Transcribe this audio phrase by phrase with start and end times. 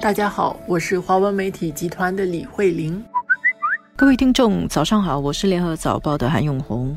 [0.00, 3.04] 大家好，我是华文媒体集团的李慧玲。
[3.96, 6.96] 各位听众，早上好，我是联合早报的韩永红。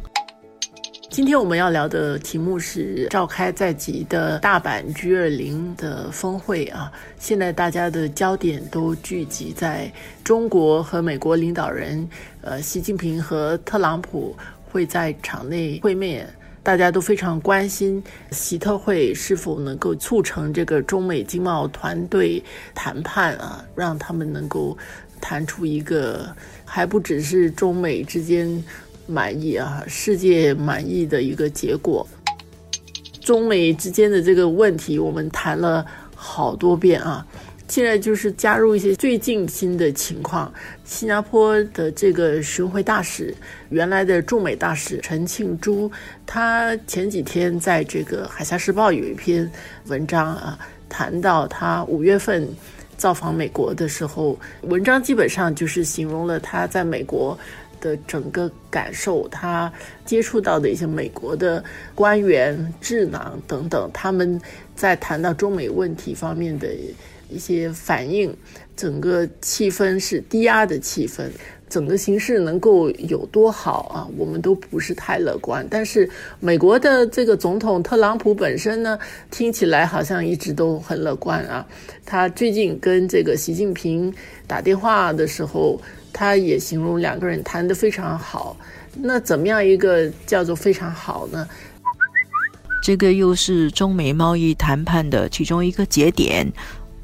[1.09, 6.91] 今天我们要聊的题目是召开在即的大阪 G 二零的峰会啊。
[7.17, 9.91] 现在大家的焦点都聚集在
[10.23, 12.07] 中国和美国领导人，
[12.41, 14.37] 呃，习近平和特朗普
[14.71, 16.31] 会在场内会面。
[16.63, 22.43] 大家都非常关心习特会是否能够促成这个中美经贸团队
[22.75, 24.77] 谈判啊，让他们能够
[25.19, 28.63] 谈出一个还不只是中美之间
[29.07, 32.07] 满意啊，世界满意的一个结果。
[33.19, 35.85] 中美之间的这个问题，我们谈了
[36.15, 37.25] 好多遍啊。
[37.71, 40.53] 现在就是加入一些最近新的情况。
[40.83, 43.33] 新加坡的这个巡回大使，
[43.69, 45.89] 原来的驻美大使陈庆珠，
[46.25, 49.49] 他前几天在这个《海峡时报》有一篇
[49.85, 52.45] 文章啊，谈到他五月份
[52.97, 57.39] 造访美国的时候，文章基本上就是形容了他在美国
[57.79, 59.71] 的整个感受，他
[60.03, 61.63] 接触到的一些美国的
[61.95, 64.37] 官员、智囊等等，他们
[64.75, 66.67] 在谈到中美问题方面的。
[67.31, 68.35] 一些反应，
[68.75, 71.29] 整个气氛是低压的气氛，
[71.69, 74.07] 整个形势能够有多好啊？
[74.17, 75.65] 我们都不是太乐观。
[75.69, 76.09] 但是
[76.39, 81.65] 美国的这个总统特朗普本身呢，听起来好像一直都很乐观啊。
[82.05, 84.13] 他最近跟这个习近平
[84.45, 88.57] 打电话的时候，他也形容两个人谈得非常好。
[88.93, 91.47] 那怎么样一个叫做非常好呢？
[92.83, 96.51] 这个又是中美贸易谈判的其中一个节点。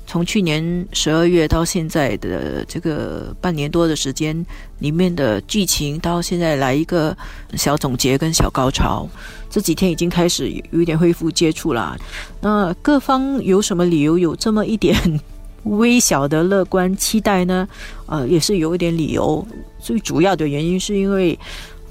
[0.07, 4.43] 从去年十二月到现在的这个半年多的时间
[4.79, 7.15] 里面的剧情，到现在来一个
[7.55, 9.07] 小总结跟小高潮。
[9.49, 11.97] 这几天已经开始有一点恢复接触了。
[12.39, 14.97] 那各方有什么理由有这么一点
[15.63, 17.67] 微小的乐观期待呢？
[18.05, 19.45] 呃，也是有一点理由。
[19.79, 21.37] 最主要的原因是因为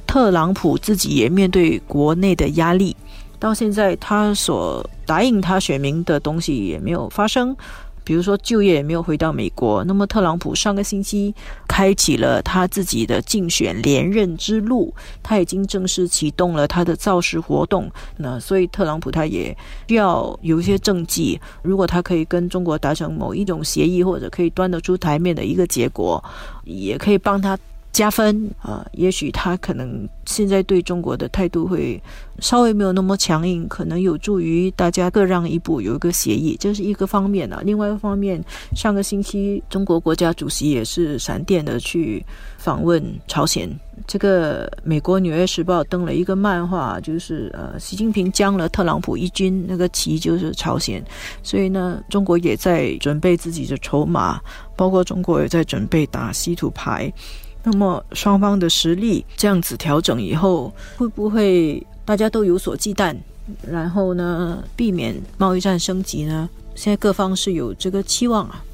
[0.07, 2.97] 特朗普自己也面对国内的压力，
[3.39, 7.55] 到现在他所答应他选民的东西也没有发生。
[8.07, 11.35] 比如说就业也没有回到美国，那么特朗普上个星期
[11.67, 14.95] 开启了他自己的竞选连任之路，
[15.25, 17.91] 他已经正式启动了他的造势活动。
[18.19, 19.55] 那所以特朗普他也
[19.89, 26.23] 需要有一些政绩，如果他可以跟中国达成某一种协议，或者可以端得出台面的一个结果，
[26.63, 27.59] 也可以帮他。
[27.97, 31.99] 加分啊，也许他可能现在对中国的态度会
[32.41, 37.63] 稍微没有那么强硬，可能有助于大家各让一步，有一个协议，这是一个方面啊。
[37.65, 38.39] 另外一方面，
[38.75, 42.23] 上个星期中国国家主席也是闪电的去
[42.59, 43.67] 访问朝鲜。
[44.07, 51.03] 这个美国《纽约时报》登了一个漫画，就是呃，习近平将了特朗普一军，那个旗就是朝鲜。
[51.43, 54.39] 所以呢，中国也在准备自己的筹码，
[54.77, 57.11] 包括中国也在准备打稀土牌。
[57.69, 63.17] 那么双方的实力这样子调整以后，会不会大家都有所忌惮？
[63.69, 66.49] 然后呢，避免贸易战升级呢？
[66.77, 68.65] 现在各方是有这个期望啊。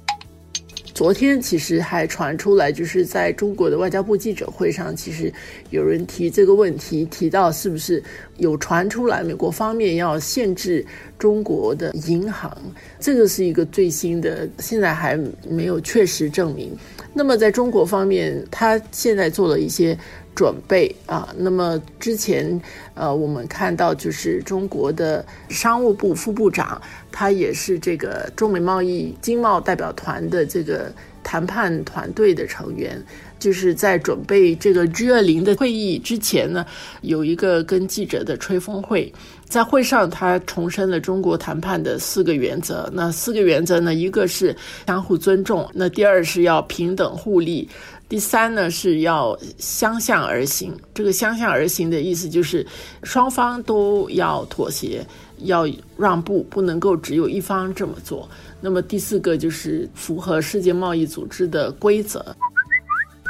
[0.95, 5.33] 昨天其实还传出来，就是在中国的外交部记者会上，其实
[5.71, 8.03] 有人提这个问题，提到是不是
[8.37, 10.85] 有传出来美国方面要限制
[11.19, 12.57] 中国的银行，
[13.01, 16.71] 这个是一个最新的，现在还没有确实证明。
[17.15, 19.97] 那么在中国方面，他现在做了一些
[20.35, 21.35] 准备啊。
[21.39, 22.61] 那么之前，
[22.95, 33.03] 呃，我们看到就是中国的商务部副部长，他也是这个中美贸易经贸代表团的这个谈判团队的成员，
[33.43, 36.65] 就是在准备这个 G 二零的会议之前呢，
[37.01, 39.13] 有一个跟记者的吹风会。
[39.49, 42.89] 在会上，他重申了中国谈判的四个原则。
[42.93, 43.95] 那四个原则呢？
[43.95, 47.69] 一个是相互尊重，那第二是要平等互利，
[48.09, 50.73] 第三呢是要相向而行。
[50.95, 52.65] 这个相向而行的意思就是
[53.03, 55.05] 双方都要妥协，
[55.41, 58.27] 要让步，不能够只有一方这么做。
[58.59, 62.25] 那么第四个就是符合世界贸易组织的规则。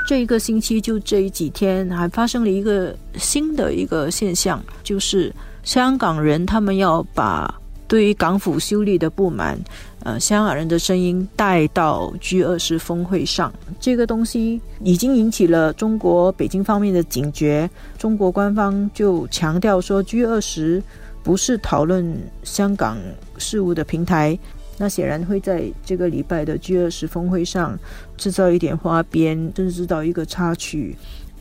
[0.07, 5.33] 这一个星期就这几天，还发生了一个新的一个现象，就是。
[5.65, 7.55] 香港人他们要把
[7.87, 9.57] 对于港府修例的不满，
[10.03, 13.53] 呃，香港人的声音带到 G 二十峰会上。
[13.79, 17.71] 这个东西已经引起了中国北京方面的警觉。
[17.97, 20.83] 中国官方就强调说，G 二十
[21.23, 22.13] 不是讨论
[22.43, 22.99] 香港
[23.39, 24.37] 事务的平台。
[24.83, 27.79] 那显然会在这个礼拜的 G 二十峰会上
[28.17, 30.97] 制造一点花边，甚至制造一个插曲。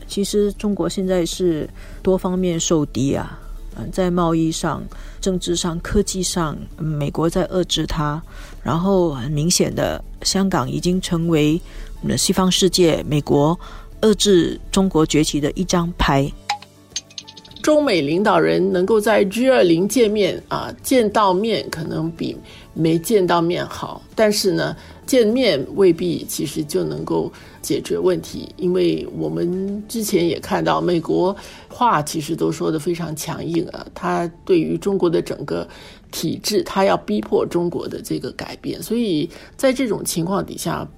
[0.06, 1.68] 其实中国现在是
[2.04, 3.40] 多方面受敌啊。
[3.74, 4.80] 嗯，在贸易上、
[5.20, 8.22] 政治上、科技上，美国在遏制它。
[8.62, 11.60] 然后很明显的，香港已经成为
[12.16, 13.58] 西方世界、美国
[14.02, 16.30] 遏制中国崛起的一张牌。
[17.62, 22.36] 中美领导人能够在 G 二零见面啊，见到面可能比
[22.74, 24.76] 没见到面好，但是呢，
[25.06, 27.32] 见面未必其实就能够
[27.62, 31.34] 解决问题，因为我们之前也看到，美国
[31.68, 35.66] 话其实都说的非常强硬啊，他对于中国的整个
[36.10, 40.88] 体制，他要逼迫中国的这个改变，所以在这种情况底下，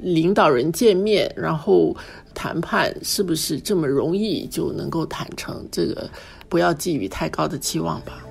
[0.00, 1.96] 领导人见面，然后。
[2.36, 5.64] 谈判是不是这么容易就能够谈成？
[5.70, 6.10] 这个
[6.48, 8.23] 不要寄予太高的期望吧。